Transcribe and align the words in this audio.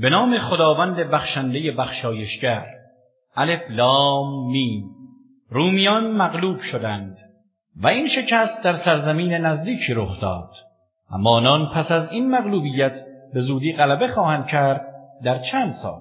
به 0.00 0.10
نام 0.10 0.38
خداوند 0.38 0.96
بخشنده 0.96 1.72
بخشایشگر. 1.72 2.66
الف 3.36 3.60
لام 3.70 4.50
میم. 4.50 4.84
رومیان 5.50 6.10
مغلوب 6.10 6.60
شدند 6.60 7.16
و 7.76 7.86
این 7.86 8.06
شکست 8.06 8.62
در 8.62 8.72
سرزمین 8.72 9.32
نزدیکی 9.32 9.94
رخ 9.94 10.20
داد. 10.20 10.50
اما 11.10 11.30
آنان 11.30 11.70
پس 11.74 11.92
از 11.92 12.12
این 12.12 12.30
مغلوبیت 12.30 13.04
به 13.34 13.40
زودی 13.40 13.72
غلبه 13.72 14.08
خواهند 14.08 14.46
کرد 14.46 14.86
در 15.24 15.38
چند 15.38 15.72
سال. 15.72 16.00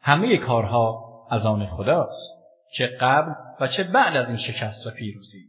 همه 0.00 0.36
کارها 0.36 1.04
از 1.30 1.46
آن 1.46 1.66
خداست 1.66 2.32
چه 2.76 2.86
قبل 3.00 3.32
و 3.60 3.66
چه 3.66 3.84
بعد 3.84 4.16
از 4.16 4.28
این 4.28 4.38
شکست 4.38 4.86
و 4.86 4.90
پیروزی. 4.90 5.44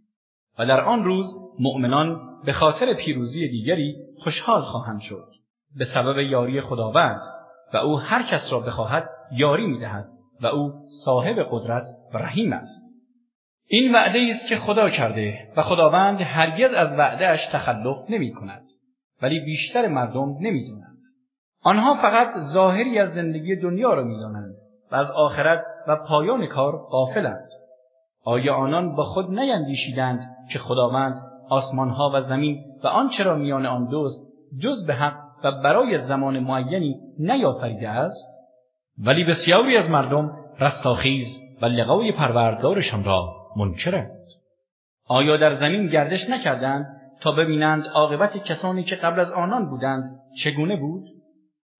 و 0.59 0.65
در 0.65 0.81
آن 0.81 1.03
روز 1.03 1.33
مؤمنان 1.59 2.19
به 2.45 2.53
خاطر 2.53 2.93
پیروزی 2.93 3.47
دیگری 3.47 3.95
خوشحال 4.19 4.61
خواهند 4.61 5.01
شد. 5.01 5.27
به 5.75 5.85
سبب 5.85 6.17
یاری 6.17 6.61
خداوند 6.61 7.34
و 7.73 7.77
او 7.77 7.99
هر 7.99 8.23
کس 8.23 8.53
را 8.53 8.59
بخواهد 8.59 9.09
یاری 9.31 9.67
می‌دهد 9.67 10.07
و 10.41 10.47
او 10.47 10.73
صاحب 11.05 11.47
قدرت 11.51 11.87
و 12.13 12.17
رحیم 12.17 12.53
است. 12.53 12.85
این 13.67 13.95
وعده 13.95 14.31
است 14.35 14.47
که 14.47 14.55
خدا 14.55 14.89
کرده 14.89 15.47
و 15.57 15.61
خداوند 15.61 16.21
هرگز 16.21 16.73
از 16.73 16.99
وعدهش 16.99 17.45
تخلف 17.51 17.97
نمی 18.09 18.31
کند 18.31 18.65
ولی 19.21 19.39
بیشتر 19.39 19.87
مردم 19.87 20.35
نمی‌دونند. 20.41 20.97
آنها 21.63 21.95
فقط 21.95 22.39
ظاهری 22.39 22.99
از 22.99 23.13
زندگی 23.13 23.55
دنیا 23.55 23.93
را 23.93 24.03
می‌دانند 24.03 24.55
و 24.91 24.95
از 24.95 25.11
آخرت 25.11 25.65
و 25.87 25.95
پایان 25.95 26.45
کار 26.45 26.77
غافلند. 26.77 27.49
آیا 28.25 28.55
آنان 28.55 28.95
با 28.95 29.03
خود 29.03 29.39
نیندیشیدند 29.39 30.35
که 30.51 30.59
خداوند 30.59 31.21
آسمانها 31.49 32.11
و 32.13 32.21
زمین 32.21 32.63
و 32.83 32.87
آنچه 32.87 33.23
را 33.23 33.35
میان 33.35 33.65
آن 33.65 33.87
دوست 33.87 34.21
جز 34.59 34.85
به 34.87 34.93
حق 34.93 35.24
و 35.45 35.51
برای 35.51 35.97
زمان 35.97 36.39
معینی 36.39 36.95
نیافریده 37.19 37.89
است. 37.89 38.27
ولی 38.97 39.23
بسیاری 39.23 39.77
از 39.77 39.89
مردم 39.89 40.31
رستاخیز 40.59 41.41
و 41.61 41.65
لقای 41.65 42.11
پروردگارشان 42.11 43.03
را 43.03 43.35
منکرند. 43.57 44.11
آیا 45.07 45.37
در 45.37 45.53
زمین 45.53 45.87
گردش 45.87 46.29
نکردند 46.29 46.85
تا 47.21 47.31
ببینند 47.31 47.87
عاقبت 47.87 48.37
کسانی 48.37 48.83
که 48.83 48.95
قبل 48.95 49.19
از 49.19 49.31
آنان 49.31 49.69
بودند 49.69 50.19
چگونه 50.43 50.75
بود؟ 50.75 51.03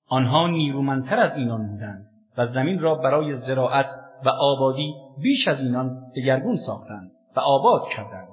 آنها 0.10 0.48
نیرومندتر 0.48 1.20
از 1.20 1.38
اینان 1.38 1.68
بودند 1.68 2.06
و 2.38 2.48
زمین 2.48 2.80
را 2.80 2.96
برای 2.96 3.36
زراعت 3.36 3.90
و 4.26 4.30
آبادی 4.30 4.94
بیش 5.22 5.48
از 5.48 5.62
اینان 5.62 6.12
دگرگون 6.16 6.58
ساختند 6.58 7.12
و 7.36 7.40
آباد 7.40 7.88
کردند 7.96 8.28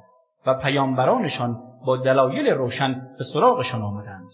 و 0.47 0.55
پیامبرانشان 0.55 1.57
با 1.87 1.97
دلایل 1.97 2.47
روشن 2.47 3.09
به 3.19 3.25
سراغشان 3.25 3.83
آمدند. 3.83 4.29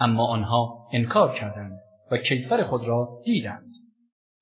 اما 0.00 0.26
آنها 0.26 0.88
انکار 0.92 1.34
کردند 1.34 1.80
و 2.10 2.16
کیفر 2.16 2.62
خود 2.62 2.88
را 2.88 3.08
دیدند. 3.24 3.72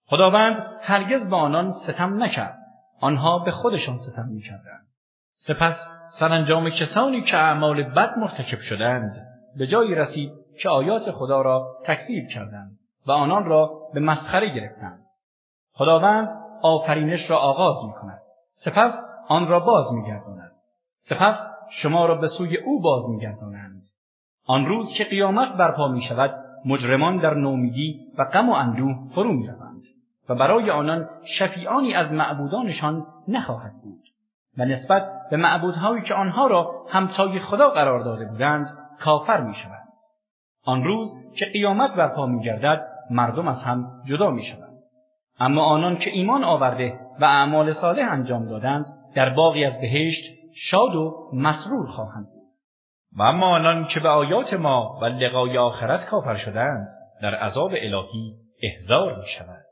خداوند 0.07 0.67
هرگز 0.81 1.29
به 1.29 1.37
آنان 1.37 1.71
ستم 1.71 2.23
نکرد. 2.23 2.59
آنها 3.01 3.39
به 3.39 3.51
خودشان 3.51 3.99
ستم 3.99 4.29
می‌کردند. 4.29 4.87
سپس 5.35 5.89
سرانجام 6.09 6.71
کسانی 6.71 7.23
که 7.23 7.37
اعمال 7.37 7.83
بد 7.83 8.19
مرتکب 8.19 8.61
شدند 8.61 9.27
به 9.57 9.67
جایی 9.67 9.95
رسید 9.95 10.31
که 10.63 10.69
آیات 10.69 11.11
خدا 11.11 11.43
را 11.43 11.77
تکذیب 11.85 12.29
کردند 12.29 12.79
و 13.07 13.13
آنان 13.13 13.45
را 13.45 13.71
به 13.95 14.01
مسخره 14.01 14.55
گرفتند. 14.55 15.05
خداوند 15.73 16.29
آفرینش 16.63 17.31
را 17.31 17.39
آغاز 17.39 17.77
می 17.87 17.93
کند 17.93 18.21
سپس 18.55 18.93
آن 19.29 19.49
را 19.49 19.61
باز 19.61 19.93
می 19.93 20.07
گرداند. 20.07 20.53
سپس 20.99 21.47
شما 21.71 22.07
را 22.07 22.15
به 22.15 22.27
سوی 22.29 22.57
او 22.57 22.81
باز 22.81 23.03
می 23.11 23.21
گردانند. 23.21 23.74
آن 24.47 24.67
روز 24.67 24.93
که 24.93 25.05
قیامت 25.05 25.57
برپا 25.57 25.89
می 25.89 26.03
شود 26.03 26.35
مجرمان 26.65 27.17
در 27.17 27.35
نومیدی 27.35 28.01
و 28.19 28.25
غم 28.25 28.49
و 28.49 28.53
اندوه 28.53 28.97
فرو 29.15 29.33
می 29.33 29.47
روند 29.47 29.83
و 30.29 30.35
برای 30.35 30.71
آنان 30.71 31.09
شفیعانی 31.25 31.95
از 31.95 32.13
معبودانشان 32.13 33.07
نخواهد 33.29 33.73
بود 33.83 34.01
و 34.59 34.65
نسبت 34.65 35.07
به 35.31 35.37
معبودهایی 35.37 36.03
که 36.03 36.15
آنها 36.15 36.47
را 36.47 36.87
همتای 36.89 37.39
خدا 37.39 37.71
قرار 37.71 38.01
داده 38.01 38.25
بودند 38.25 38.67
کافر 39.01 39.41
می 39.41 39.55
شوند. 39.55 39.89
آن 40.65 40.85
روز 40.85 41.09
که 41.37 41.47
قیامت 41.47 41.95
برپا 41.95 42.27
می 42.27 42.45
گردد 42.45 42.87
مردم 43.11 43.49
از 43.49 43.63
هم 43.63 44.03
جدا 44.05 44.31
می 44.31 44.43
شوند. 44.43 44.79
اما 45.41 45.65
آنان 45.65 45.97
که 45.97 46.11
ایمان 46.11 46.45
آورده 46.45 47.01
و 47.21 47.25
اعمال 47.25 47.73
صالح 47.73 48.13
انجام 48.13 48.47
دادند 48.47 48.87
در 49.15 49.31
باقی 49.31 49.65
از 49.65 49.81
بهشت 49.81 50.35
شاد 50.55 50.95
و 50.95 51.31
مسرور 51.33 51.87
خواهند 51.87 52.29
و 53.17 53.23
اما 53.23 53.47
آنان 53.47 53.87
که 53.87 54.01
به 54.01 54.09
آیات 54.09 54.55
ما 54.55 54.99
و 55.03 55.05
لقای 55.05 55.59
آخرت 55.59 56.07
کافر 56.07 56.37
شدند 56.37 56.89
در 57.23 57.35
عذاب 57.35 57.71
الهی 57.71 58.35
احضار 58.63 59.19
می 59.19 59.27
شود. 59.39 59.65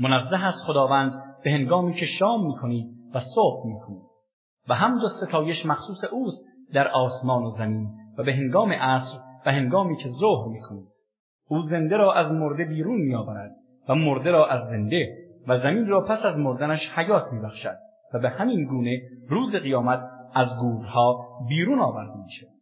منزه 0.00 0.44
از 0.44 0.54
خداوند 0.66 1.12
به 1.44 1.50
هنگامی 1.50 1.94
که 1.94 2.06
شام 2.06 2.46
می 2.46 2.54
کنید 2.54 2.86
و 3.14 3.20
صبح 3.20 3.66
می 3.66 3.80
کنید 3.80 4.02
و 4.68 4.74
حمد 4.74 5.04
و 5.04 5.08
ستایش 5.08 5.66
مخصوص 5.66 6.04
اوست 6.04 6.44
در 6.72 6.88
آسمان 6.88 7.42
و 7.42 7.50
زمین 7.50 7.88
و 8.18 8.22
به 8.22 8.34
هنگام 8.34 8.72
عصر 8.72 9.18
و 9.46 9.52
هنگامی 9.52 9.96
که 9.96 10.08
ظهر 10.08 10.48
می 10.48 10.60
کنید. 10.60 10.88
او 11.48 11.60
زنده 11.60 11.96
را 11.96 12.12
از 12.12 12.32
مرده 12.32 12.64
بیرون 12.64 13.00
می 13.00 13.14
آورد 13.14 13.50
و 13.88 13.94
مرده 13.94 14.30
را 14.30 14.46
از 14.46 14.62
زنده 14.70 15.08
و 15.48 15.58
زمین 15.58 15.86
را 15.86 16.00
پس 16.00 16.24
از 16.24 16.38
مردنش 16.38 16.90
حیات 16.94 17.32
می 17.32 17.40
بخشد 17.40 17.76
و 18.14 18.18
به 18.18 18.28
همین 18.28 18.64
گونه 18.64 19.00
روز 19.28 19.56
قیامت 19.56 20.00
از 20.34 20.58
گورها 20.60 21.26
بیرون 21.48 21.80
آورده 21.80 22.16
می 22.24 22.32
شود. 22.32 22.55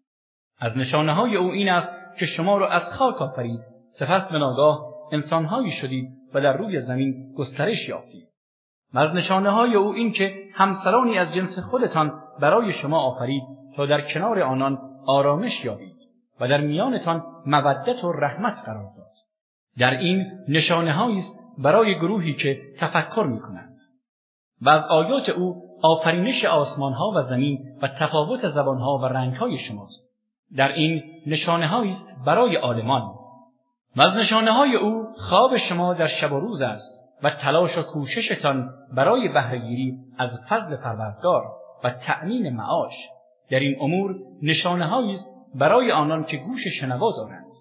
از 0.59 0.77
نشانه 0.77 1.15
های 1.15 1.37
او 1.37 1.51
این 1.51 1.69
است 1.69 1.93
که 2.19 2.27
شما 2.27 2.59
را 2.59 2.69
از 2.71 2.83
خاک 2.93 3.23
آفرید. 3.23 3.61
سپس 3.99 4.29
به 4.29 4.39
ناگاه 4.39 4.95
انسانهایی 5.13 5.71
شدید 5.71 6.09
و 6.35 6.41
در 6.41 6.57
روی 6.57 6.81
زمین 6.81 7.35
گسترش 7.37 7.89
یافتید. 7.89 8.29
و 8.95 8.99
از 8.99 9.15
نشانه 9.15 9.51
های 9.51 9.75
او 9.75 9.93
این 9.93 10.13
که 10.13 10.35
همسرانی 10.55 11.19
از 11.19 11.35
جنس 11.35 11.59
خودتان 11.59 12.23
برای 12.41 12.73
شما 12.73 12.99
آفرید 12.99 13.43
تا 13.77 13.87
در 13.87 14.01
کنار 14.01 14.41
آنان 14.41 14.79
آرامش 15.07 15.65
یابید 15.65 15.97
و 16.41 16.49
در 16.49 16.61
میانتان 16.61 17.23
مودت 17.47 18.05
و 18.05 18.13
رحمت 18.13 18.57
قرار 18.65 18.93
داد. 18.97 19.11
در 19.79 19.91
این 19.91 20.27
نشانه 20.49 21.19
است 21.19 21.39
برای 21.59 21.95
گروهی 21.95 22.35
که 22.35 22.61
تفکر 22.79 23.23
می 23.23 23.41
کنند 23.41 23.77
و 24.63 24.69
از 24.69 24.85
آیات 24.85 25.29
او 25.29 25.63
آفرینش 25.83 26.45
آسمان 26.45 26.93
ها 26.93 27.13
و 27.17 27.23
زمین 27.23 27.79
و 27.83 27.89
تفاوت 27.89 28.49
زبان 28.49 28.79
ها 28.79 28.99
و 28.99 29.05
رنگ 29.05 29.35
های 29.35 29.59
شماست. 29.59 30.14
در 30.57 30.73
این 30.73 31.03
نشانه 31.27 31.75
است 31.75 32.17
برای 32.27 32.57
عالمان. 32.57 33.03
و 33.97 34.03
از 34.03 34.17
نشانه 34.17 34.53
های 34.53 34.77
او 34.77 35.07
خواب 35.17 35.57
شما 35.57 35.95
در 35.95 36.07
شب 36.07 36.33
و 36.33 36.41
روز 36.41 36.63
است 36.63 37.05
و 37.23 37.31
تلاش 37.31 37.79
و 37.79 37.83
کوششتان 37.83 38.71
برای 38.93 39.29
بهرهگیری 39.29 39.95
از 40.19 40.41
فضل 40.49 40.77
پروردگار 40.77 41.43
و 41.85 41.91
تأمین 41.91 42.57
معاش. 42.57 42.95
در 43.51 43.59
این 43.59 43.77
امور 43.81 44.15
نشانه 44.43 45.11
است 45.11 45.27
برای 45.55 45.93
آنان 45.93 46.25
که 46.25 46.37
گوش 46.37 46.69
شنوا 46.69 47.13
دارند. 47.17 47.53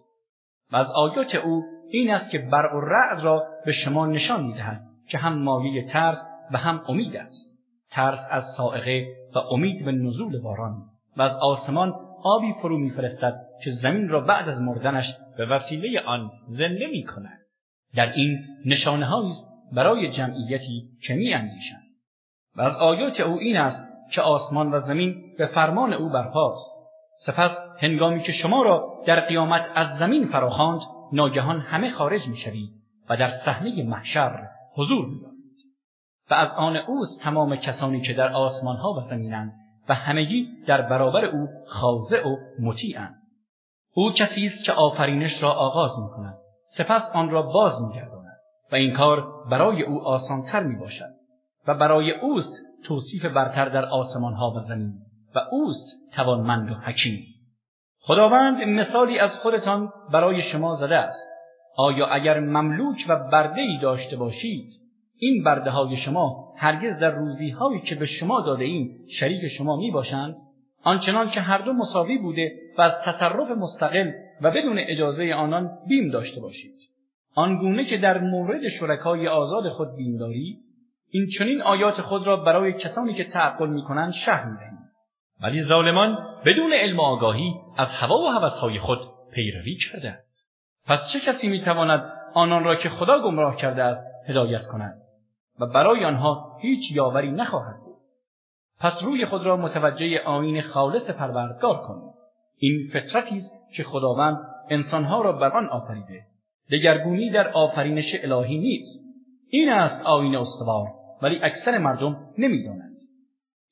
و 0.71 0.75
از 0.75 0.91
آیات 0.91 1.35
او 1.35 1.63
این 1.89 2.11
است 2.11 2.29
که 2.29 2.39
برق 2.39 2.75
و 2.75 2.79
رعد 2.79 3.23
را 3.23 3.43
به 3.65 3.71
شما 3.71 4.05
نشان 4.05 4.43
می‌دهد 4.43 4.81
که 5.07 5.17
هم 5.17 5.37
مایه 5.37 5.87
ترس 5.87 6.27
و 6.51 6.57
هم 6.57 6.81
امید 6.87 7.15
است. 7.15 7.59
ترس 7.91 8.27
از 8.31 8.43
سائقه 8.57 9.07
و 9.35 9.39
امید 9.39 9.85
به 9.85 9.91
نزول 9.91 10.41
باران 10.41 10.75
و 11.17 11.21
از 11.21 11.35
آسمان 11.41 11.93
آبی 12.23 12.53
فرو 12.61 12.77
میفرستد 12.77 13.33
که 13.63 13.69
زمین 13.69 14.09
را 14.09 14.21
بعد 14.21 14.49
از 14.49 14.61
مردنش 14.61 15.15
به 15.37 15.45
وسیله 15.45 16.01
آن 16.05 16.31
زنده 16.49 16.87
می 16.87 17.03
کند. 17.03 17.39
در 17.95 18.13
این 18.13 18.39
نشانه 18.65 19.07
برای 19.73 20.09
جمعیتی 20.09 20.89
که 21.07 21.13
می 21.13 21.33
اندیشند. 21.33 21.83
و 22.55 22.61
از 22.61 22.75
آیات 22.75 23.19
او 23.19 23.39
این 23.39 23.57
است 23.57 23.89
که 24.11 24.21
آسمان 24.21 24.73
و 24.73 24.81
زمین 24.81 25.35
به 25.37 25.45
فرمان 25.45 25.93
او 25.93 26.09
برپاست. 26.09 26.71
سپس 27.19 27.57
هنگامی 27.79 28.21
که 28.21 28.31
شما 28.31 28.63
را 28.63 29.03
در 29.07 29.19
قیامت 29.19 29.65
از 29.75 29.97
زمین 29.97 30.27
فراخواند 30.27 30.81
ناگهان 31.13 31.59
همه 31.59 31.89
خارج 31.89 32.27
می‌شوید 32.27 32.69
و 33.09 33.17
در 33.17 33.27
صحنه 33.27 33.83
محشر 33.83 34.47
حضور 34.75 35.05
مییابید 35.05 35.33
و 36.29 36.33
از 36.33 36.51
آن 36.51 36.77
اوست 36.77 37.21
تمام 37.21 37.55
کسانی 37.55 38.01
که 38.01 38.13
در 38.13 38.33
آسمانها 38.33 38.93
و 38.93 39.01
زمینند 39.01 39.53
و 39.89 39.93
همگی 39.93 40.47
در 40.67 40.81
برابر 40.81 41.25
او 41.25 41.47
خاضع 41.67 42.27
و 42.27 42.37
مطیعند 42.59 43.15
او 43.93 44.11
کسی 44.11 44.45
است 44.45 44.65
که 44.65 44.71
آفرینش 44.71 45.43
را 45.43 45.51
آغاز 45.51 45.91
می 46.03 46.09
کند 46.09 46.37
سپس 46.77 47.11
آن 47.13 47.29
را 47.29 47.41
باز 47.41 47.81
می 47.81 47.93
گرداند 47.95 48.37
و 48.71 48.75
این 48.75 48.93
کار 48.93 49.45
برای 49.49 49.83
او 49.83 50.01
آسانتر 50.01 50.63
می 50.63 50.75
باشد 50.75 51.13
و 51.67 51.73
برای 51.73 52.11
اوست 52.11 52.53
توصیف 52.83 53.25
برتر 53.25 53.69
در 53.69 53.85
آسمان 53.85 54.33
ها 54.33 54.53
و 54.57 54.59
زمین 54.59 54.93
و 55.35 55.39
اوست 55.51 55.87
توانمند 56.13 56.71
و 56.71 56.73
حکیم. 56.73 57.25
خداوند 58.01 58.63
مثالی 58.63 59.19
از 59.19 59.39
خودتان 59.39 59.93
برای 60.11 60.41
شما 60.41 60.75
زده 60.75 60.97
است. 60.97 61.27
آیا 61.77 62.07
اگر 62.07 62.39
مملوک 62.39 63.05
و 63.09 63.29
برده 63.29 63.61
ای 63.61 63.79
داشته 63.81 64.15
باشید 64.15 64.73
این 65.17 65.43
برده 65.43 65.69
های 65.69 65.97
شما 65.97 66.42
هرگز 66.63 66.99
در 66.99 67.11
روزی 67.11 67.49
هایی 67.49 67.81
که 67.81 67.95
به 67.95 68.05
شما 68.05 68.41
داده 68.41 68.63
ایم 68.63 69.05
شریک 69.19 69.41
شما 69.57 69.75
می 69.75 69.91
باشند 69.91 70.35
آنچنان 70.83 71.29
که 71.29 71.41
هر 71.41 71.57
دو 71.57 71.73
مساوی 71.73 72.17
بوده 72.17 72.51
و 72.77 72.81
از 72.81 72.93
تصرف 73.05 73.51
مستقل 73.57 74.11
و 74.41 74.51
بدون 74.51 74.79
اجازه 74.79 75.33
آنان 75.33 75.69
بیم 75.87 76.11
داشته 76.11 76.41
باشید. 76.41 76.73
آنگونه 77.35 77.85
که 77.85 77.97
در 77.97 78.17
مورد 78.17 78.67
شرکای 78.79 79.27
آزاد 79.27 79.69
خود 79.69 79.95
بین 79.95 80.17
دارید 80.17 80.59
این 81.09 81.27
چنین 81.37 81.61
آیات 81.61 82.01
خود 82.01 82.27
را 82.27 82.37
برای 82.37 82.73
کسانی 82.73 83.13
که 83.13 83.23
تعقل 83.23 83.69
می‌کنند 83.69 84.13
شهر 84.13 84.45
می‌دهیم. 84.45 84.79
ولی 85.41 85.63
ظالمان 85.63 86.17
بدون 86.45 86.73
علم 86.73 86.99
و 86.99 87.01
آگاهی 87.01 87.53
از 87.77 87.87
هوا 87.87 88.15
و 88.15 88.27
هوسهای 88.27 88.79
خود 88.79 88.99
پیروی 89.33 89.75
کردند 89.75 90.23
پس 90.87 91.09
چه 91.13 91.19
کسی 91.19 91.47
می‌تواند 91.47 92.13
آنان 92.33 92.63
را 92.63 92.75
که 92.75 92.89
خدا 92.89 93.21
گمراه 93.21 93.55
کرده 93.55 93.83
است 93.83 94.29
هدایت 94.29 94.61
کند؟ 94.71 95.03
و 95.59 95.65
برای 95.65 96.05
آنها 96.05 96.52
هیچ 96.63 96.91
یاوری 96.91 97.31
نخواهد 97.31 97.79
بود. 97.85 97.97
پس 98.79 99.03
روی 99.03 99.25
خود 99.25 99.43
را 99.43 99.57
متوجه 99.57 100.19
آین 100.25 100.61
خالص 100.61 101.09
پروردگار 101.09 101.81
کنید 101.87 102.13
این 102.57 102.89
فطرتی 102.93 103.37
است 103.37 103.51
که 103.75 103.83
خداوند 103.83 104.37
انسانها 104.69 105.21
را 105.21 105.31
بر 105.31 105.49
آن 105.49 105.69
آفریده. 105.69 106.25
دگرگونی 106.71 107.31
در 107.31 107.47
آفرینش 107.47 108.15
الهی 108.23 108.57
نیست. 108.57 108.99
این 109.49 109.69
است 109.69 110.05
آین 110.05 110.35
استوار 110.35 110.87
ولی 111.21 111.39
اکثر 111.43 111.77
مردم 111.77 112.17
نمی‌دانند. 112.37 112.97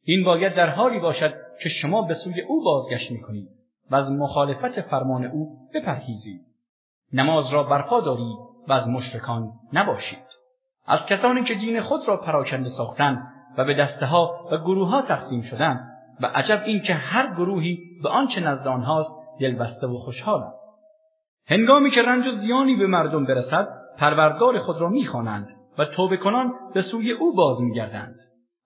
این 0.03 0.23
باید 0.23 0.55
در 0.55 0.69
حالی 0.69 0.99
باشد 0.99 1.33
که 1.63 1.69
شما 1.69 2.01
به 2.01 2.13
سوی 2.13 2.41
او 2.41 2.63
بازگشت 2.63 3.11
می‌کنید 3.11 3.49
و 3.91 3.95
از 3.95 4.11
مخالفت 4.11 4.81
فرمان 4.81 5.25
او 5.25 5.57
بپرهیزید. 5.73 6.41
نماز 7.13 7.53
را 7.53 7.63
برپا 7.63 8.01
دارید 8.01 8.37
و 8.67 8.73
از 8.73 8.87
مشرکان 8.87 9.51
نباشید. 9.73 10.30
از 10.87 11.05
کسانی 11.05 11.43
که 11.43 11.55
دین 11.55 11.81
خود 11.81 12.07
را 12.07 12.17
پراکنده 12.17 12.69
ساختند 12.69 13.27
و 13.57 13.65
به 13.65 13.73
دسته 13.73 14.05
ها 14.05 14.47
و 14.51 14.57
گروه 14.57 14.89
ها 14.89 15.01
تقسیم 15.01 15.41
شدند 15.41 15.91
و 16.21 16.25
عجب 16.25 16.61
این 16.65 16.81
که 16.81 16.93
هر 16.93 17.35
گروهی 17.35 17.79
به 18.03 18.09
آنچه 18.09 18.41
نزد 18.41 18.67
آنهاست 18.67 19.15
دلبسته 19.41 19.87
و 19.87 19.97
خوشحالند 19.97 20.53
هنگامی 21.47 21.91
که 21.91 22.01
رنج 22.01 22.27
و 22.27 22.31
زیانی 22.31 22.75
به 22.75 22.87
مردم 22.87 23.25
برسد 23.25 23.67
پروردگار 23.97 24.59
خود 24.59 24.81
را 24.81 24.89
می‌خوانند 24.89 25.47
و 25.77 25.85
توبه 25.85 26.17
کنان 26.17 26.53
به 26.73 26.81
سوی 26.81 27.11
او 27.11 27.35
باز 27.35 27.61
میگردند 27.61 28.15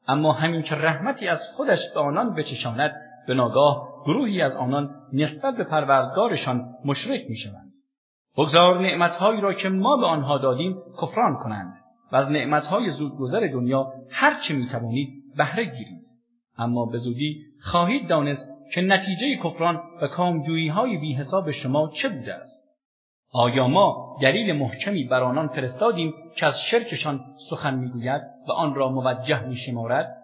اما 0.07 0.33
همین 0.33 0.61
که 0.61 0.75
رحمتی 0.75 1.27
از 1.27 1.39
خودش 1.55 1.79
به 1.93 1.99
آنان 1.99 2.35
بچشاند 2.35 2.91
به 3.27 3.33
ناگاه 3.33 3.87
گروهی 4.05 4.41
از 4.41 4.55
آنان 4.55 4.89
نسبت 5.13 5.55
به 5.55 5.63
پروردگارشان 5.63 6.65
مشرک 6.85 7.21
می‌شوند. 7.29 7.71
بگذار 8.37 8.79
نعمتهایی 8.79 9.41
را 9.41 9.53
که 9.53 9.69
ما 9.69 9.97
به 9.97 10.05
آنها 10.05 10.37
دادیم 10.37 10.75
کفران 11.01 11.35
کنند. 11.35 11.73
از 12.15 12.31
نعمتهای 12.31 12.91
زودگذر 12.91 13.49
دنیا 13.53 13.93
هر 14.09 14.39
چه 14.39 14.53
می‌توانید 14.53 15.09
بهره 15.37 15.63
گیرید. 15.63 16.05
اما 16.57 16.85
به 16.85 16.97
زودی 16.97 17.41
خواهید 17.61 18.07
دانست 18.07 18.49
که 18.73 18.81
نتیجه 18.81 19.35
کفران 19.43 19.81
و 20.01 20.07
کامجویی 20.07 20.67
های 20.67 20.97
بی 20.97 21.13
حساب 21.13 21.51
شما 21.51 21.87
چه 21.87 22.09
بوده 22.09 22.33
است. 22.33 22.65
آیا 23.33 23.67
ما 23.67 24.17
دلیل 24.21 24.55
محکمی 24.55 25.03
بر 25.03 25.23
آنان 25.23 25.47
فرستادیم 25.47 26.13
که 26.35 26.45
از 26.45 26.61
شرکشان 26.61 27.19
سخن 27.49 27.73
می‌گوید 27.73 28.21
و 28.47 28.51
آن 28.51 28.75
را 28.75 28.89
موجه 28.89 29.45
میشمارد؟ 29.45 30.17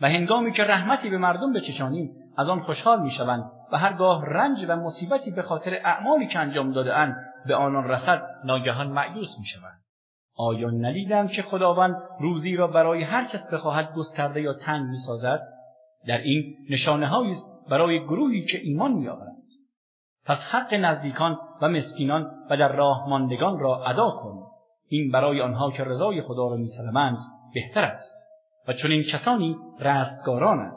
و 0.00 0.08
هنگامی 0.08 0.52
که 0.52 0.64
رحمتی 0.64 1.10
به 1.10 1.18
مردم 1.18 1.52
بچشانیم 1.52 2.10
از 2.36 2.48
آن 2.48 2.60
خوشحال 2.60 3.02
می‌شوند 3.02 3.50
و 3.72 3.78
هرگاه 3.78 4.24
رنج 4.26 4.64
و 4.68 4.76
مصیبتی 4.76 5.30
به 5.30 5.42
خاطر 5.42 5.74
اعمالی 5.84 6.26
که 6.26 6.38
انجام 6.38 6.72
دادهاند 6.72 7.16
به 7.46 7.54
آنان 7.54 7.88
رسد 7.88 8.22
ناگهان 8.44 8.86
معیوس 8.86 9.38
می‌شوند. 9.38 9.87
آیا 10.38 10.70
ندیدند 10.70 11.30
که 11.30 11.42
خداوند 11.42 11.96
روزی 12.20 12.56
را 12.56 12.66
برای 12.66 13.02
هر 13.02 13.24
کس 13.24 13.46
بخواهد 13.52 13.94
گسترده 13.94 14.40
یا 14.40 14.52
تنگ 14.52 14.86
می‌سازد؟ 14.86 15.40
در 16.06 16.18
این 16.18 16.54
نشانه 16.70 17.30
است 17.30 17.46
برای 17.70 18.04
گروهی 18.04 18.44
که 18.44 18.58
ایمان 18.62 18.92
میآورند 18.92 19.42
پس 20.26 20.38
حق 20.38 20.74
نزدیکان 20.74 21.38
و 21.62 21.68
مسکینان 21.68 22.30
و 22.50 22.56
در 22.56 22.72
راه 22.72 23.08
ماندگان 23.08 23.58
را 23.58 23.84
ادا 23.84 24.10
کن. 24.10 24.42
این 24.88 25.10
برای 25.10 25.40
آنها 25.40 25.70
که 25.70 25.84
رضای 25.84 26.22
خدا 26.22 26.48
را 26.48 26.56
میطلبند 26.56 27.18
بهتر 27.54 27.84
است 27.84 28.14
و 28.68 28.72
چون 28.72 28.90
این 28.90 29.02
کسانی 29.02 29.56
رستگارانند 29.80 30.76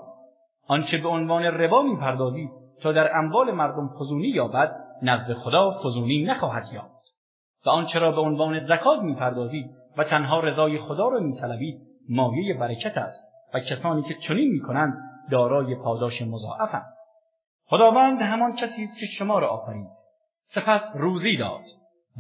آنچه 0.67 0.97
به 0.97 1.09
عنوان 1.09 1.43
ربا 1.43 1.81
می‌پردازید 1.81 2.49
تا 2.81 2.91
در 2.91 3.17
اموال 3.17 3.51
مردم 3.51 3.89
فزونی 3.99 4.27
یابد 4.27 4.75
نزد 5.01 5.33
خدا 5.33 5.79
فزونی 5.83 6.23
نخواهد 6.23 6.73
یافت. 6.73 6.90
و 7.65 7.69
آنچه 7.69 7.99
را 7.99 8.11
به 8.11 8.21
عنوان 8.21 8.65
زکات 8.65 8.99
می‌پردازید 9.01 9.65
و 9.97 10.03
تنها 10.03 10.39
رضای 10.39 10.77
خدا 10.77 11.07
را 11.07 11.19
میطلبید 11.19 11.81
مایه 12.09 12.53
برکت 12.53 12.97
است 12.97 13.23
و 13.53 13.59
کسانی 13.59 14.03
که 14.03 14.13
چنین 14.13 14.51
می‌کنند 14.51 14.93
دارای 15.31 15.75
پاداش 15.75 16.21
مضاعفند 16.21 16.93
خداوند 17.65 18.21
همان 18.21 18.55
کسی 18.55 18.83
است 18.83 18.99
که 18.99 19.05
شما 19.05 19.39
را 19.39 19.47
آفرید 19.47 19.87
سپس 20.45 20.95
روزی 20.95 21.37
داد 21.37 21.63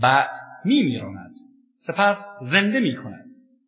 بعد 0.01 0.29
میمیراند 0.65 1.35
سپس 1.77 2.25
زنده 2.41 2.79
می 2.79 2.95
کند. 2.95 3.25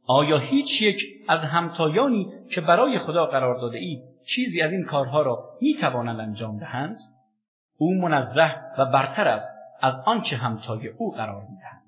آیا 0.07 0.37
هیچ 0.37 0.81
یک 0.81 1.01
از 1.27 1.41
همتایانی 1.41 2.33
که 2.51 2.61
برای 2.61 2.99
خدا 2.99 3.25
قرار 3.25 3.61
داده 3.61 3.77
اید 3.77 4.01
چیزی 4.27 4.61
از 4.61 4.71
این 4.71 4.85
کارها 4.85 5.21
را 5.21 5.49
می 5.61 5.73
توانند 5.73 6.19
انجام 6.19 6.57
دهند؟ 6.57 6.97
او 7.77 7.95
منزه 7.95 8.55
و 8.77 8.85
برتر 8.85 9.27
است 9.27 9.52
از 9.83 10.03
آنچه 10.05 10.35
همتای 10.35 10.87
او 10.87 11.11
قرار 11.11 11.41
دهند. 11.41 11.83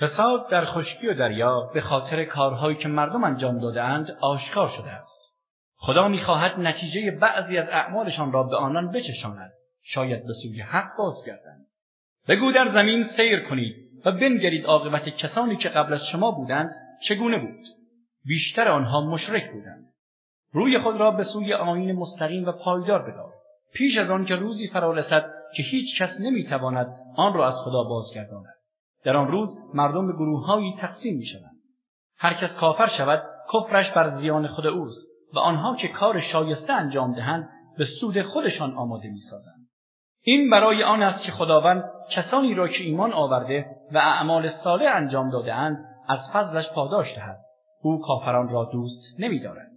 فساد 0.00 0.48
در 0.50 0.64
خشکی 0.64 1.06
و 1.06 1.14
دریا 1.14 1.70
به 1.74 1.80
خاطر 1.80 2.24
کارهایی 2.24 2.76
که 2.76 2.88
مردم 2.88 3.24
انجام 3.24 3.58
دادهاند 3.58 4.10
آشکار 4.20 4.68
شده 4.68 4.90
است. 4.90 5.34
خدا 5.76 6.08
می‌خواهد 6.08 6.60
نتیجه 6.60 7.10
بعضی 7.10 7.58
از 7.58 7.68
اعمالشان 7.68 8.32
را 8.32 8.42
به 8.42 8.56
آنان 8.56 8.92
بچشاند. 8.92 9.52
شاید 9.82 10.26
به 10.26 10.32
سوی 10.32 10.60
حق 10.60 10.96
بازگردند. 10.98 11.66
بگو 12.28 12.52
در 12.52 12.68
زمین 12.68 13.04
سیر 13.04 13.48
کنید 13.48 13.76
و 14.04 14.12
بنگرید 14.12 14.66
عاقبت 14.66 15.08
کسانی 15.08 15.56
که 15.56 15.68
قبل 15.68 15.92
از 15.92 16.06
شما 16.06 16.30
بودند 16.30 16.70
چگونه 17.08 17.38
بود؟ 17.38 17.66
بیشتر 18.24 18.68
آنها 18.68 19.00
مشرک 19.00 19.52
بودند. 19.52 19.84
روی 20.52 20.78
خود 20.78 20.96
را 20.96 21.10
به 21.10 21.22
سوی 21.22 21.54
آیین 21.54 21.92
مستقیم 21.92 22.48
و 22.48 22.52
پایدار 22.52 23.02
بدار. 23.02 23.32
پیش 23.72 23.98
از 23.98 24.10
آن 24.10 24.24
که 24.24 24.36
روزی 24.36 24.68
فرا 24.68 24.92
رسد 24.92 25.39
که 25.56 25.62
هیچ 25.62 26.02
کس 26.02 26.20
نمی‌تواند 26.20 26.86
آن 27.16 27.34
را 27.34 27.46
از 27.46 27.60
خدا 27.64 27.82
بازگرداند. 27.84 28.54
در 29.04 29.16
آن 29.16 29.28
روز 29.28 29.58
مردم 29.74 30.06
به 30.06 30.12
گروههایی 30.12 30.76
تقسیم 30.78 31.16
می‌شوند. 31.16 31.56
هر 32.18 32.34
کس 32.34 32.58
کافر 32.58 32.86
شود 32.86 33.22
کفرش 33.54 33.90
بر 33.90 34.08
زیان 34.08 34.46
خود 34.46 34.66
اوست 34.66 35.10
و 35.34 35.38
آنها 35.38 35.76
که 35.76 35.88
کار 35.88 36.20
شایسته 36.20 36.72
انجام 36.72 37.14
دهند 37.14 37.48
به 37.78 37.84
سود 37.84 38.22
خودشان 38.22 38.74
آماده 38.74 39.08
می‌سازند. 39.08 39.66
این 40.22 40.50
برای 40.50 40.82
آن 40.82 41.02
است 41.02 41.24
که 41.24 41.32
خداوند 41.32 41.84
کسانی 42.10 42.54
را 42.54 42.68
که 42.68 42.84
ایمان 42.84 43.12
آورده 43.12 43.66
و 43.92 43.98
اعمال 43.98 44.48
صالح 44.48 44.96
انجام 44.96 45.30
دادهاند 45.30 45.76
از 46.08 46.30
فضلش 46.32 46.70
پاداش 46.74 47.14
دهد. 47.14 47.38
او 47.82 48.00
کافران 48.00 48.48
را 48.48 48.64
دوست 48.72 49.20
نمیدارد. 49.20 49.70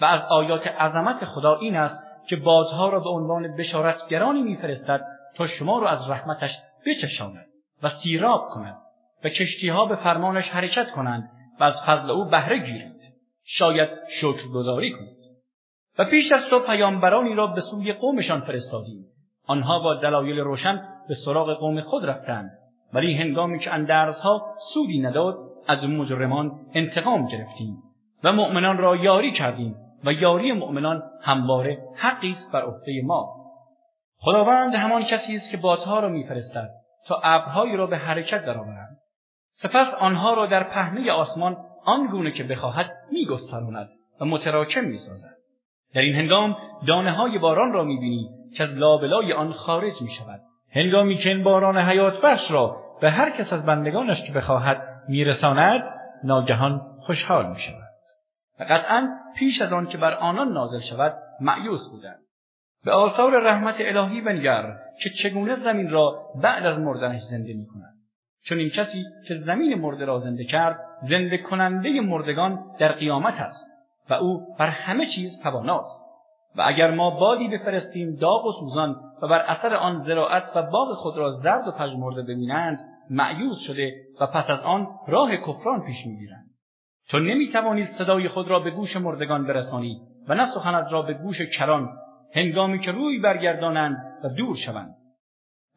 و 0.00 0.04
از 0.04 0.22
آیات 0.30 0.66
عظمت 0.66 1.24
خدا 1.24 1.58
این 1.58 1.76
است 1.76 2.09
که 2.30 2.36
بادها 2.36 2.88
را 2.88 3.00
به 3.00 3.08
عنوان 3.08 3.56
بشارتگرانی 3.56 4.42
میفرستد 4.42 5.00
تا 5.36 5.46
شما 5.46 5.78
را 5.78 5.88
از 5.88 6.10
رحمتش 6.10 6.58
بچشاند 6.86 7.46
و 7.82 7.88
سیراب 7.88 8.48
کند 8.54 8.76
و 9.24 9.28
کشتیها 9.28 9.86
به 9.86 9.96
فرمانش 9.96 10.48
حرکت 10.48 10.90
کنند 10.90 11.30
و 11.60 11.64
از 11.64 11.82
فضل 11.86 12.10
او 12.10 12.24
بهره 12.24 12.58
گیرند. 12.58 13.00
شاید 13.44 13.88
شکرگزاری 14.20 14.92
کنید. 14.92 15.16
و 15.98 16.04
پیش 16.04 16.32
از 16.32 16.48
تو 16.48 16.58
پیامبرانی 16.58 17.34
را 17.34 17.46
به 17.46 17.60
سوی 17.60 17.92
قومشان 17.92 18.40
فرستادیم. 18.40 19.04
آنها 19.46 19.78
با 19.78 19.94
دلایل 19.94 20.38
روشن 20.38 20.82
به 21.08 21.14
سراغ 21.14 21.58
قوم 21.58 21.80
خود 21.80 22.04
رفتند. 22.04 22.50
ولی 22.92 23.14
هنگامی 23.14 23.58
که 23.58 23.74
اندرزها 23.74 24.54
سودی 24.74 25.00
نداد 25.00 25.36
از 25.68 25.88
مجرمان 25.88 26.50
انتقام 26.74 27.26
گرفتیم 27.26 27.76
و 28.24 28.32
مؤمنان 28.32 28.78
را 28.78 28.96
یاری 28.96 29.32
کردیم. 29.32 29.74
و 30.04 30.12
یاری 30.12 30.52
مؤمنان 30.52 31.02
همواره 31.22 31.78
حقی 31.96 32.30
است 32.30 32.52
بر 32.52 32.62
عهده 32.62 33.02
ما 33.04 33.40
خداوند 34.18 34.74
همان 34.74 35.04
کسی 35.04 35.36
است 35.36 35.50
که 35.50 35.56
بادها 35.56 36.00
را 36.00 36.08
میفرستد 36.08 36.70
تا 37.06 37.20
ابرهایی 37.24 37.76
را 37.76 37.86
به 37.86 37.96
حرکت 37.96 38.44
درآورند 38.44 38.98
سپس 39.52 39.94
آنها 39.94 40.34
را 40.34 40.46
در 40.46 40.62
پهنه 40.62 41.12
آسمان 41.12 41.56
آنگونه 41.84 42.30
که 42.30 42.44
بخواهد 42.44 42.92
میگستراند 43.12 43.88
و 44.20 44.24
متراکم 44.24 44.84
می‌سازد 44.84 45.36
در 45.94 46.00
این 46.00 46.14
هنگام 46.14 46.56
دانه 46.88 47.12
های 47.12 47.38
باران 47.38 47.72
را 47.72 47.84
می‌بینی 47.84 48.28
که 48.56 48.62
از 48.62 48.78
لابلای 48.78 49.32
آن 49.32 49.52
خارج 49.52 50.02
می 50.02 50.10
شود. 50.10 50.40
هنگامی 50.74 51.16
که 51.16 51.28
این 51.28 51.42
باران 51.42 51.78
حیات 51.78 52.20
بخش 52.20 52.50
را 52.50 52.76
به 53.00 53.10
هر 53.10 53.30
کس 53.30 53.52
از 53.52 53.66
بندگانش 53.66 54.22
که 54.22 54.32
بخواهد 54.32 54.82
میرساند 55.08 55.82
ناگهان 56.24 56.80
خوشحال 57.00 57.46
می 57.46 57.60
شود. 57.60 57.89
قطعا 58.64 59.08
پیش 59.36 59.62
از 59.62 59.72
آن 59.72 59.86
که 59.86 59.98
بر 59.98 60.14
آنان 60.14 60.52
نازل 60.52 60.80
شود 60.80 61.14
معیوس 61.40 61.90
بودند. 61.90 62.20
به 62.84 62.92
آثار 62.92 63.42
رحمت 63.42 63.76
الهی 63.78 64.20
بنگر 64.20 64.76
که 65.02 65.10
چگونه 65.10 65.56
زمین 65.56 65.90
را 65.90 66.26
بعد 66.42 66.66
از 66.66 66.78
مردنش 66.78 67.20
زنده 67.20 67.54
می 67.54 67.66
کند. 67.66 67.94
چون 68.42 68.58
این 68.58 68.70
کسی 68.70 69.04
که 69.28 69.34
زمین 69.38 69.74
مرده 69.74 70.04
را 70.04 70.18
زنده 70.18 70.44
کرد 70.44 70.80
زنده 71.02 71.38
کننده 71.38 72.00
مردگان 72.00 72.64
در 72.78 72.92
قیامت 72.92 73.40
است 73.40 73.66
و 74.10 74.14
او 74.14 74.56
بر 74.58 74.66
همه 74.66 75.06
چیز 75.06 75.40
تواناست 75.42 76.10
و 76.56 76.62
اگر 76.66 76.90
ما 76.90 77.10
بادی 77.10 77.48
بفرستیم 77.48 78.16
داغ 78.16 78.46
و 78.46 78.52
سوزان 78.52 78.96
و 79.22 79.28
بر 79.28 79.38
اثر 79.38 79.74
آن 79.74 79.98
زراعت 79.98 80.56
و 80.56 80.62
باغ 80.62 80.94
خود 80.94 81.16
را 81.16 81.30
زرد 81.30 81.68
و 81.68 81.70
پژمرده 81.70 82.22
ببینند 82.22 82.78
معیوز 83.10 83.58
شده 83.58 83.92
و 84.20 84.26
پس 84.26 84.50
از 84.50 84.60
آن 84.60 84.88
راه 85.08 85.36
کفران 85.36 85.82
پیش 85.86 86.06
می‌گیرند 86.06 86.49
تو 87.10 87.18
نمی‌توانی 87.18 87.86
صدای 87.86 88.28
خود 88.28 88.48
را 88.48 88.60
به 88.60 88.70
گوش 88.70 88.96
مردگان 88.96 89.46
برسانی 89.46 90.00
و 90.28 90.34
نه 90.34 90.46
سخنت 90.54 90.92
را 90.92 91.02
به 91.02 91.14
گوش 91.14 91.42
کران 91.42 91.88
هنگامی 92.34 92.78
که 92.78 92.92
روی 92.92 93.18
برگردانند 93.18 93.96
و 94.24 94.28
دور 94.28 94.56
شوند. 94.56 94.94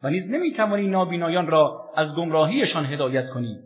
و 0.02 0.10
نیز 0.10 0.30
نمی‌توانی 0.30 0.86
نابینایان 0.86 1.46
را 1.46 1.90
از 1.96 2.16
گمراهیشان 2.16 2.84
هدایت 2.84 3.30
کنی 3.30 3.58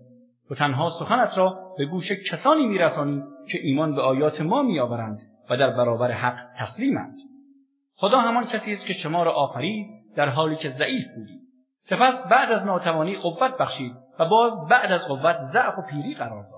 و 0.50 0.54
تنها 0.54 0.90
سخنت 0.90 1.38
را 1.38 1.74
به 1.78 1.86
گوش 1.86 2.12
کسانی 2.12 2.66
میرسانی 2.66 3.22
که 3.52 3.58
ایمان 3.62 3.94
به 3.94 4.02
آیات 4.02 4.40
ما 4.40 4.62
میآورند 4.62 5.18
و 5.50 5.56
در 5.56 5.70
برابر 5.70 6.10
حق 6.10 6.38
تسلیمند. 6.58 7.14
خدا 7.96 8.18
همان 8.18 8.44
کسی 8.44 8.72
است 8.72 8.86
که 8.86 8.92
شما 8.92 9.22
را 9.22 9.32
آفرید 9.32 9.86
در 10.16 10.28
حالی 10.28 10.56
که 10.56 10.70
ضعیف 10.70 11.04
بودید 11.16 11.40
سپس 11.82 12.28
بعد 12.30 12.52
از 12.52 12.66
ناتوانی 12.66 13.16
قوت 13.16 13.58
بخشید 13.58 13.92
و 14.18 14.24
باز 14.28 14.52
بعد 14.70 14.92
از 14.92 15.08
قوت 15.08 15.36
ضعف 15.52 15.78
و 15.78 15.82
پیری 15.90 16.14
قرار 16.14 16.42
داد. 16.42 16.57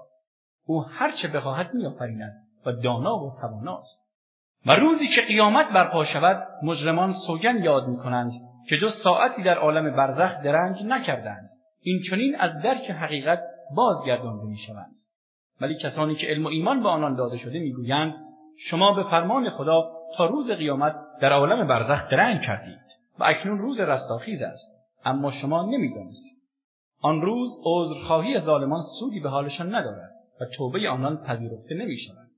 او 0.71 0.83
هر 0.83 1.11
چه 1.11 1.29
بخواهد 1.29 1.75
میآفریند 1.75 2.33
و 2.67 2.73
دانا 2.73 3.17
و 3.17 3.37
تواناست. 3.41 4.11
و 4.67 4.73
روزی 4.73 5.09
که 5.09 5.21
قیامت 5.21 5.69
برپا 5.69 6.05
شود 6.05 6.49
مجرمان 6.62 7.12
سوگن 7.12 7.62
یاد 7.62 7.89
می‌کنند 7.89 8.33
که 8.69 8.77
جز 8.77 8.93
ساعتی 8.93 9.43
در 9.43 9.59
عالم 9.59 9.97
برزخ 9.97 10.43
درنگ 10.43 10.77
نکردند. 10.87 11.50
این 11.83 12.03
چنین 12.11 12.37
از 12.41 12.62
درک 12.62 12.91
حقیقت 12.91 13.43
بازگردانده 13.77 14.45
می‌شوند. 14.45 14.95
ولی 15.61 15.75
کسانی 15.75 16.15
که 16.15 16.27
علم 16.27 16.45
و 16.45 16.49
ایمان 16.49 16.83
به 16.83 16.89
آنان 16.89 17.15
داده 17.15 17.37
شده 17.37 17.59
می‌گویند 17.59 18.15
شما 18.69 18.93
به 18.95 19.03
فرمان 19.03 19.50
خدا 19.50 19.91
تا 20.17 20.27
روز 20.27 20.50
قیامت 20.50 20.97
در 21.21 21.33
عالم 21.33 21.67
برزخ 21.67 22.09
درنگ 22.11 22.41
کردید 22.41 22.81
و 23.19 23.25
اکنون 23.25 23.59
روز 23.59 23.81
رستاخیز 23.81 24.43
است. 24.43 24.73
اما 25.05 25.31
شما 25.31 25.62
نمی‌دانستید. 25.62 26.39
آن 27.03 27.21
روز 27.21 27.50
عذرخواهی 27.65 28.41
ظالمان 28.41 28.83
سودی 29.00 29.21
به 29.21 29.29
حالشان 29.29 29.75
ندارد. 29.75 30.10
و 30.40 30.44
توبه 30.56 30.88
آنان 30.88 31.16
پذیرفته 31.16 31.75
نمی 31.75 31.99
شود. 31.99 32.30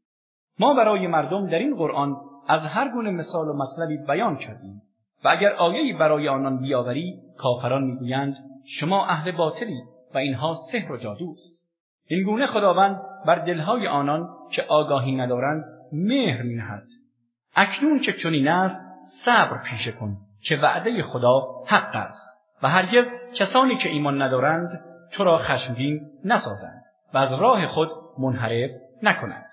ما 0.59 0.75
برای 0.75 1.07
مردم 1.07 1.47
در 1.47 1.59
این 1.59 1.77
قرآن 1.77 2.17
از 2.49 2.63
هر 2.63 2.93
گونه 2.93 3.11
مثال 3.11 3.49
و 3.49 3.53
مطلبی 3.53 3.97
بیان 3.97 4.37
کردیم 4.37 4.83
و 5.25 5.29
اگر 5.29 5.53
آیه‌ای 5.53 5.93
برای 5.93 6.29
آنان 6.29 6.61
بیاوری 6.61 7.15
کافران 7.39 7.83
می‌گویند 7.85 8.37
شما 8.79 9.07
اهل 9.07 9.33
باطلی 9.33 9.81
و 10.15 10.19
اینها 10.19 10.55
سحر 10.73 10.93
و 10.93 10.97
جادوست 10.97 11.63
این 12.07 12.23
گونه 12.23 12.47
خداوند 12.47 13.01
بر 13.27 13.45
دلهای 13.45 13.87
آنان 13.87 14.29
که 14.51 14.63
آگاهی 14.63 15.17
ندارند 15.17 15.65
مهر 15.93 16.43
مینهد. 16.43 16.85
اکنون 17.57 18.01
که 18.01 18.13
چنین 18.13 18.49
است 18.49 18.87
صبر 19.25 19.63
پیشه 19.63 19.93
کن 19.93 20.17
که 20.41 20.57
وعده 20.57 21.03
خدا 21.03 21.41
حق 21.67 21.97
است 21.97 22.33
و 22.63 22.69
هرگز 22.69 23.07
کسانی 23.35 23.77
که 23.77 23.89
ایمان 23.89 24.23
ندارند 24.23 24.85
تو 25.13 25.25
را 25.25 25.39
خشمگین 25.39 26.01
نسازند. 26.25 26.82
و 27.15 27.19
از 27.19 27.41
راه 27.41 27.67
خود 27.67 27.91
منحرف 28.19 28.71
نکنند 29.03 29.52